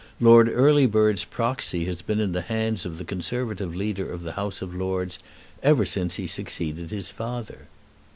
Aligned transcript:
Lord 0.19 0.47
Earlybird's 0.49 1.25
proxy 1.25 1.85
has 1.85 2.01
been 2.01 2.19
in 2.19 2.31
the 2.31 2.41
hands 2.41 2.87
of 2.87 2.97
the 2.97 3.05
Conservative 3.05 3.75
Leader 3.75 4.11
of 4.11 4.23
the 4.23 4.31
House 4.31 4.59
of 4.63 4.73
Lords 4.73 5.19
ever 5.61 5.85
since 5.85 6.15
he 6.15 6.25
succeeded 6.25 6.89
his 6.89 7.11
father." 7.11 7.67